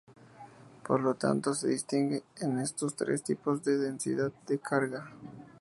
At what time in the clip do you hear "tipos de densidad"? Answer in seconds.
3.21-4.31